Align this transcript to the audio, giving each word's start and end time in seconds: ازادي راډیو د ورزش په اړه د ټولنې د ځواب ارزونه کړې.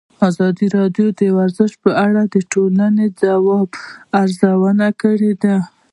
ازادي 0.29 0.67
راډیو 0.77 1.07
د 1.19 1.21
ورزش 1.37 1.71
په 1.83 1.91
اړه 2.05 2.21
د 2.33 2.35
ټولنې 2.53 3.05
د 3.09 3.13
ځواب 3.25 3.69
ارزونه 4.21 4.87
کړې. 5.01 5.31